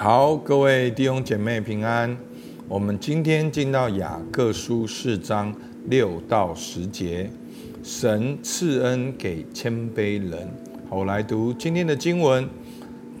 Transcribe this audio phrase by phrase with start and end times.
[0.00, 2.16] 好，各位弟兄姐妹平安。
[2.68, 5.52] 我们今天进到雅各书四章
[5.86, 7.28] 六到十节，
[7.82, 10.48] 神赐恩给谦卑人。
[10.88, 12.48] 好，我来读今天的经文。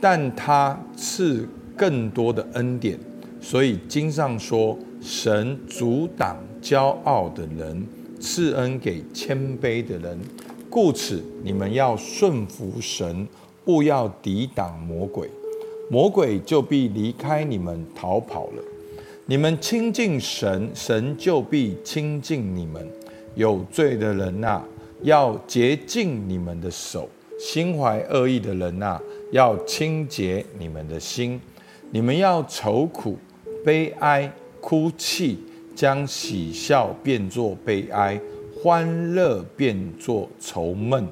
[0.00, 2.96] 但他赐更多的恩典，
[3.40, 7.84] 所以经上说，神阻挡骄傲的人，
[8.20, 10.16] 赐恩给谦卑的人。
[10.70, 13.26] 故此，你们要顺服神，
[13.64, 15.28] 务要抵挡魔鬼。
[15.88, 18.62] 魔鬼就必离开你们逃跑了。
[19.26, 22.86] 你们亲近神，神就必亲近你们。
[23.34, 24.62] 有罪的人呐、
[25.02, 27.08] 要洁净你们的手；
[27.38, 31.40] 心怀恶意的人呐、要清洁你们的心。
[31.90, 33.16] 你们要愁苦、
[33.64, 34.30] 悲哀、
[34.60, 35.38] 哭泣，
[35.74, 38.20] 将喜笑变作悲哀，
[38.60, 41.06] 欢乐变作愁闷。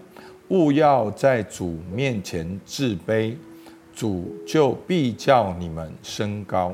[0.48, 3.34] 勿要在主面前自卑。
[3.96, 6.72] 主就必叫你们升高。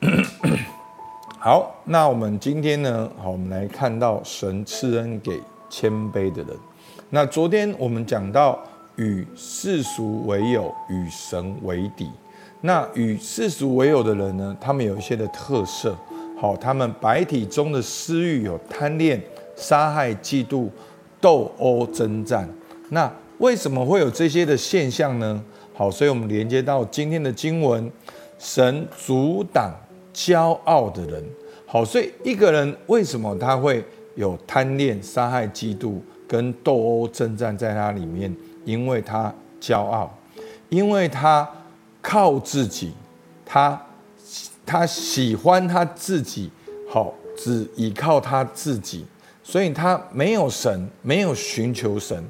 [1.40, 3.10] 好，那我们今天呢？
[3.20, 6.56] 好，我们来看到神赐恩给谦卑的人。
[7.10, 8.56] 那昨天我们讲到
[8.94, 12.08] 与世俗为友，与神为敌。
[12.60, 14.56] 那与世俗为友的人呢？
[14.60, 15.96] 他们有一些的特色。
[16.38, 19.20] 好，他们白体中的私欲有贪恋、
[19.56, 20.68] 杀害、嫉妒、
[21.20, 22.48] 斗殴、争战。
[22.90, 25.42] 那为什么会有这些的现象呢？
[25.80, 27.90] 好，所以我们连接到今天的经文，
[28.38, 29.74] 神阻挡
[30.12, 31.24] 骄傲的人。
[31.64, 33.82] 好，所以一个人为什么他会
[34.14, 35.94] 有贪恋、杀害、嫉妒
[36.28, 38.30] 跟斗殴、争战在他里面？
[38.66, 40.14] 因为他骄傲，
[40.68, 41.48] 因为他
[42.02, 42.92] 靠自己，
[43.46, 43.80] 他
[44.66, 46.50] 他喜欢他自己，
[46.90, 49.06] 好，只依靠他自己，
[49.42, 52.22] 所以他没有神，没有寻求神。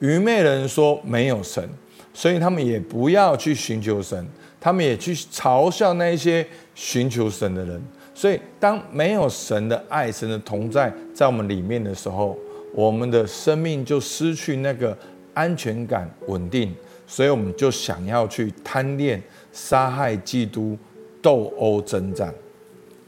[0.00, 1.66] 愚昧人说没有神。
[2.12, 4.26] 所以他们也不要去寻求神，
[4.60, 7.80] 他们也去嘲笑那些寻求神的人。
[8.14, 12.36] 所以，当没有神的爱、神的同在在我们里面的时候，
[12.74, 14.96] 我们的生命就失去那个
[15.34, 16.74] 安全感、稳定。
[17.06, 20.76] 所以，我们就想要去贪恋、杀害、基督、
[21.22, 22.34] 斗殴、争战。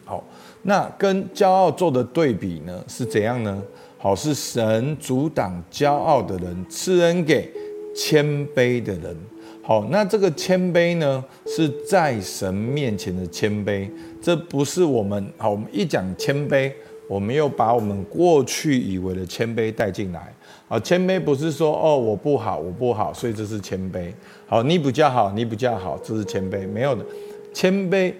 [0.05, 0.25] 好，
[0.63, 3.61] 那跟骄傲做的对比呢，是怎样呢？
[3.99, 7.53] 好，是神阻挡骄傲的人，赐恩给。
[7.95, 9.17] 谦卑的人，
[9.63, 13.89] 好，那这个谦卑呢，是在神面前的谦卑，
[14.23, 15.51] 这不是我们好。
[15.51, 16.73] 我们一讲谦卑，
[17.09, 20.33] 我们又把我们过去以为的谦卑带进来。
[20.69, 24.13] 好，谦卑不是说哦，我不好，我不好，所以这是谦卑。
[24.47, 26.69] 好，你比较好，你比较好，这是谦卑。
[26.69, 27.05] 没有的，
[27.53, 28.15] 谦卑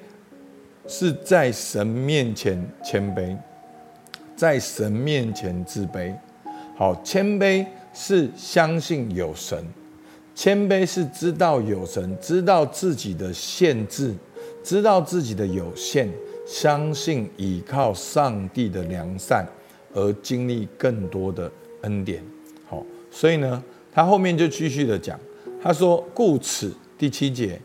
[0.87, 3.37] 是在神面前谦卑，
[4.35, 6.13] 在神面前自卑。
[6.81, 7.67] 好，谦卑。
[7.93, 9.61] 是相信有神，
[10.33, 14.15] 谦卑是知道有神，知道自己的限制，
[14.63, 16.09] 知道自己的有限，
[16.47, 19.45] 相信依靠上帝的良善，
[19.93, 22.23] 而经历更多的恩典。
[22.69, 23.61] 好，所以呢，
[23.93, 25.19] 他后面就继续的讲，
[25.61, 27.61] 他说：“故此，第七节，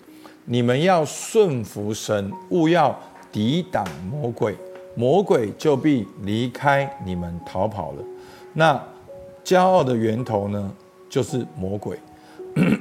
[0.46, 3.00] 你们要顺服神，勿要
[3.32, 4.56] 抵挡魔鬼，
[4.96, 8.04] 魔鬼就必离开你们逃跑了。”
[8.54, 8.84] 那。
[9.46, 10.72] 骄傲的源头呢，
[11.08, 11.98] 就是魔鬼。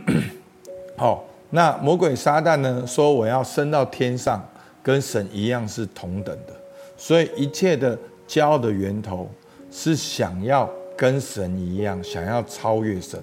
[0.97, 4.42] 好，那魔鬼撒旦呢，说我要升到天上，
[4.82, 6.54] 跟神一样是同等的。
[6.97, 9.28] 所以一切的骄傲的源头
[9.70, 13.22] 是想要跟神一样，想要超越神。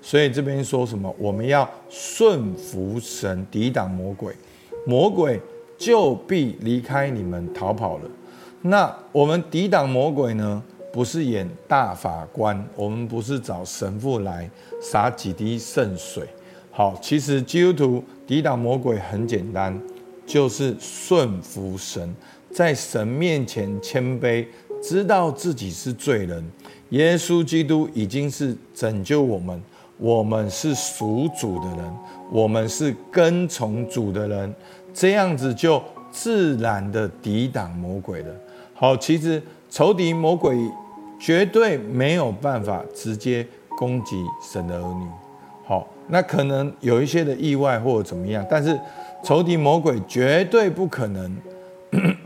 [0.00, 1.14] 所以这边说什么？
[1.16, 4.34] 我们要顺服神，抵挡魔鬼，
[4.84, 5.40] 魔鬼
[5.78, 8.04] 就必离开你们逃跑了。
[8.62, 10.62] 那我们抵挡魔鬼呢？
[10.92, 14.48] 不是演大法官，我们不是找神父来
[14.80, 16.28] 洒几滴圣水。
[16.70, 19.80] 好，其实基督徒抵挡魔鬼很简单，
[20.26, 22.14] 就是顺服神，
[22.50, 24.46] 在神面前谦卑，
[24.82, 26.44] 知道自己是罪人。
[26.90, 29.62] 耶稣基督已经是拯救我们，
[29.96, 31.94] 我们是属主的人，
[32.30, 34.54] 我们是跟从主的人，
[34.92, 38.34] 这样子就自然的抵挡魔鬼了。
[38.74, 40.58] 好，其实仇敌魔鬼。
[41.22, 43.46] 绝对没有办法直接
[43.78, 45.06] 攻击神的儿女，
[45.64, 48.76] 好，那可能有一些的意外或者怎么样，但是
[49.22, 51.36] 仇敌魔鬼绝对不可能，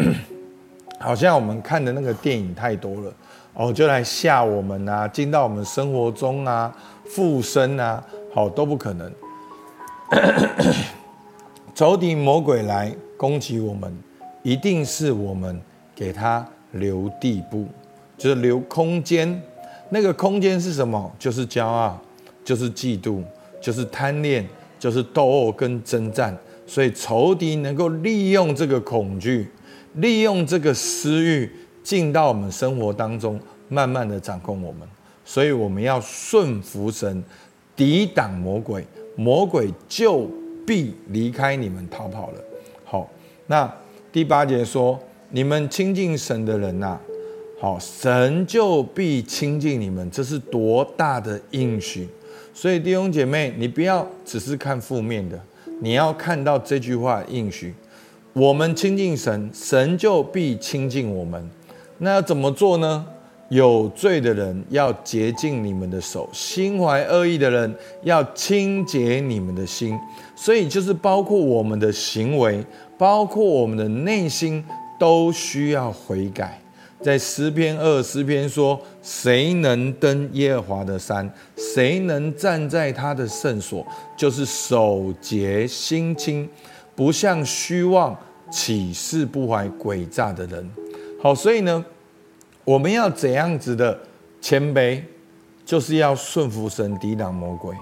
[0.99, 3.13] 好像我们看的那个电影太多了，
[3.53, 8.03] 哦，就来吓我们啊，进到我们生活中啊，附身啊，
[8.33, 9.13] 好，都不可能。
[11.75, 13.95] 仇敌魔鬼来攻击我们，
[14.43, 15.61] 一定是我们
[15.95, 17.67] 给他留地步。
[18.17, 19.43] 就是留空间，
[19.91, 21.13] 那个空间是什么？
[21.19, 22.01] 就是骄傲，
[22.45, 23.23] 就是嫉妒，
[23.61, 24.47] 就是贪恋，
[24.79, 26.37] 就是斗殴跟争战。
[26.67, 29.49] 所以仇敌能够利用这个恐惧，
[29.95, 31.49] 利用这个私欲
[31.85, 34.81] 进到我们生活当中，慢慢的掌控我们。
[35.25, 37.23] 所以我们要顺服神，
[37.77, 38.85] 抵挡魔鬼，
[39.15, 40.29] 魔鬼就
[40.67, 42.41] 必离开你们逃跑了。
[42.85, 43.09] 好，
[43.47, 43.73] 那
[44.11, 44.99] 第八节说：
[45.31, 46.99] 你们亲近神的人呐、
[47.59, 52.07] 好，神就必亲近你们，这是多大的应许！
[52.53, 55.41] 所以弟兄姐妹，你不要只是看负面的，
[55.81, 57.75] 你要看到这句话应许。
[58.35, 61.51] 我们亲近神，神就必亲近我们。
[61.97, 63.07] 那要怎么做呢？
[63.49, 69.99] 有罪的人要洁净你们的手，心怀恶意的人要清洁你们的心。
[70.35, 72.63] 所以就是包括我们的行为，
[72.99, 74.63] 包括我们的内心，
[74.99, 76.61] 都需要悔改。
[77.03, 81.31] 在诗篇二诗篇说：“谁能登耶和华的山？
[81.57, 83.87] 谁能站在他的圣所？
[84.17, 86.49] 就是手洁心清，
[86.95, 88.17] 不向虚妄
[88.51, 90.69] 起誓不怀诡诈的人。”
[91.23, 91.85] 好，所以呢，
[92.65, 93.99] 我们要怎样子的
[94.41, 95.01] 谦卑，
[95.65, 97.75] 就是要顺服神，抵挡魔鬼。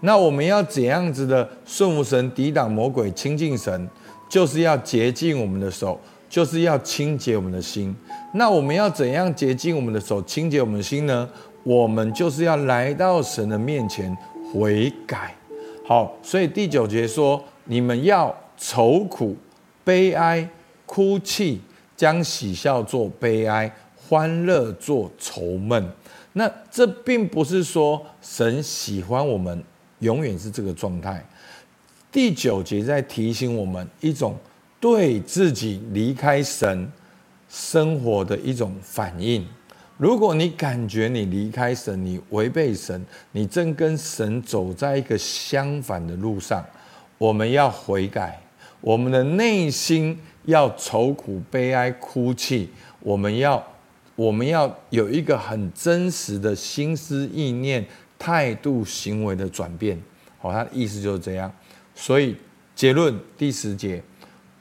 [0.00, 3.88] 那我们要怎样子的顺服神，抵挡魔鬼，亲近神，
[4.28, 5.98] 就是要洁净我们的手。
[6.28, 7.94] 就是要清洁我们的心。
[8.34, 11.28] 那我们要怎样洁净我们的手、清洁我们的心呢？
[11.62, 14.14] 我们就是要来到神的面前
[14.52, 15.34] 悔改。
[15.86, 19.36] 好，所以第九节说：你们要愁苦、
[19.82, 20.48] 悲哀、
[20.84, 21.60] 哭泣，
[21.96, 25.90] 将喜笑做悲哀，欢乐做愁闷。
[26.34, 29.64] 那这并不是说神喜欢我们
[30.00, 31.24] 永远是这个状态。
[32.12, 34.36] 第九节在提醒我们一种。
[34.78, 36.90] 对自己离开神
[37.48, 39.46] 生活的一种反应。
[39.96, 43.02] 如果你感觉你离开神，你违背神，
[43.32, 46.62] 你正跟神走在一个相反的路上，
[47.16, 48.38] 我们要悔改，
[48.82, 52.68] 我们的内心要愁苦、悲哀、哭泣，
[53.00, 53.66] 我们要
[54.14, 57.82] 我们要有一个很真实的心思意念、
[58.18, 59.98] 态度、行为的转变。
[60.38, 61.50] 好，他的意思就是这样。
[61.94, 62.36] 所以
[62.74, 64.02] 结论第十节。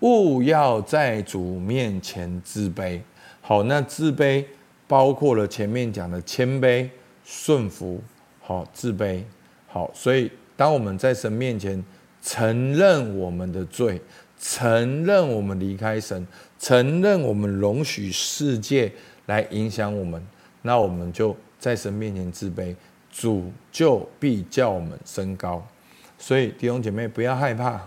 [0.05, 3.01] 务要在主面前自卑，
[3.41, 4.45] 好，那自卑
[4.87, 6.87] 包括了前面讲的谦卑、
[7.23, 7.99] 顺服，
[8.39, 9.23] 好，自卑，
[9.67, 11.83] 好，所以当我们在神面前
[12.21, 13.99] 承认我们的罪，
[14.39, 16.27] 承认我们离开神，
[16.59, 18.91] 承认我们容许世界
[19.25, 20.23] 来影响我们，
[20.61, 22.75] 那我们就在神面前自卑，
[23.11, 25.65] 主就必叫我们升高。
[26.19, 27.81] 所以弟兄姐妹不要害怕，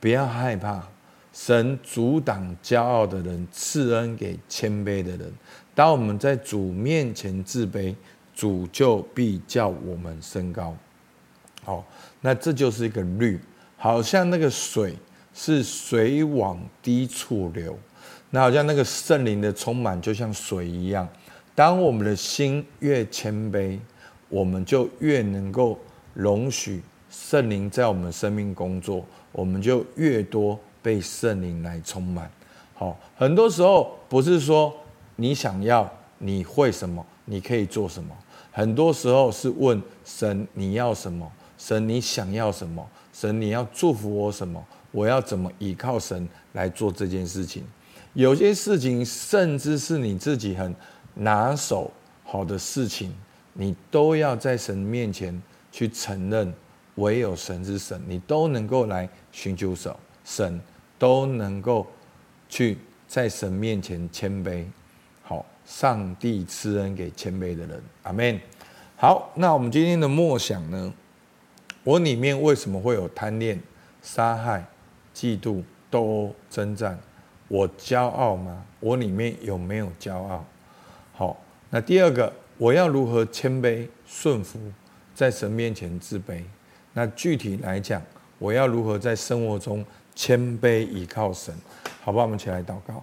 [0.00, 0.93] 不要害怕。
[1.34, 5.30] 神阻挡骄傲的人，赐恩给谦卑的人。
[5.74, 7.92] 当我们在主面前自卑，
[8.32, 10.74] 主就必叫我们升高。
[11.64, 11.84] 好，
[12.20, 13.40] 那这就是一个律，
[13.76, 14.94] 好像那个水
[15.34, 17.76] 是水往低处流，
[18.30, 21.08] 那好像那个圣灵的充满，就像水一样。
[21.56, 23.76] 当我们的心越谦卑，
[24.28, 25.76] 我们就越能够
[26.12, 30.56] 容许圣灵在我们生命工作，我们就越多。
[30.84, 32.30] 被圣灵来充满，
[32.74, 34.70] 好，很多时候不是说
[35.16, 38.14] 你想要，你会什么，你可以做什么。
[38.52, 41.26] 很多时候是问神你要什么，
[41.56, 47.64] 神你想要什么，神你要祝福我什么，我要怎么依靠神来做这件事情。
[48.12, 50.76] 有些事情甚至是你自己很
[51.14, 51.90] 拿手
[52.24, 53.10] 好的事情，
[53.54, 56.52] 你都要在神面前去承认，
[56.96, 59.90] 唯有神是神，你都能够来寻求神
[60.26, 60.60] 神。
[60.98, 61.86] 都能够
[62.48, 64.64] 去在神面前谦卑，
[65.22, 68.40] 好，上帝赐恩给谦卑的人，阿门。
[68.96, 70.92] 好，那我们今天的默想呢？
[71.82, 73.60] 我里面为什么会有贪恋、
[74.00, 74.64] 杀害、
[75.14, 76.98] 嫉妒、斗殴、争战？
[77.48, 78.64] 我骄傲吗？
[78.80, 80.44] 我里面有没有骄傲？
[81.12, 84.58] 好，那第二个，我要如何谦卑顺服，
[85.14, 86.42] 在神面前自卑？
[86.94, 88.00] 那具体来讲，
[88.38, 89.84] 我要如何在生活中？
[90.14, 91.54] 谦卑倚靠神，
[92.02, 93.02] 好吧，我们一起来祷告。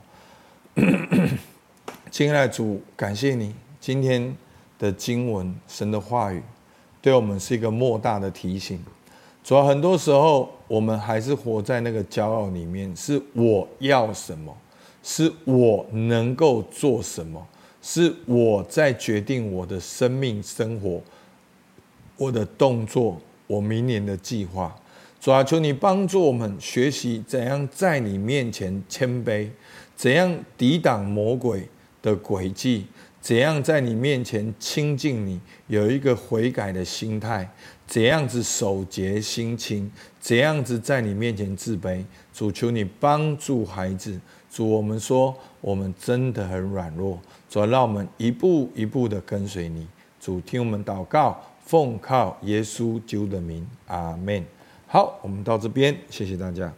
[2.10, 4.36] 亲爱的主，感谢你今天
[4.80, 6.42] 的经文，神的话语，
[7.02, 8.84] 对我们是一个莫大的提醒。
[9.44, 14.56] 主要很多时候，我们还是活在那个骄傲里面，是我要什么，
[15.04, 17.46] 是我能够做什么，
[17.82, 21.02] 是我在决定我的生命、生活、
[22.18, 24.76] 我的动作、我明年的计划。
[25.22, 29.48] 主求你帮助我们学习怎样在你面前谦卑，
[29.96, 31.70] 怎样抵挡魔鬼
[32.02, 32.88] 的诡计，
[33.22, 37.48] 怎样在你面前亲近你，有一个悔改的心态，
[37.86, 42.04] 怎样子守节心清，怎样子在你面前自卑。
[42.34, 44.20] 主求你帮助孩子，
[44.52, 49.88] 主我们说我们真的很软弱，主让我们一步一步的跟随你。
[50.20, 54.44] 主听我们祷告，奉靠耶稣救的名，阿门。
[54.92, 56.70] 好我们到这边谢谢大家。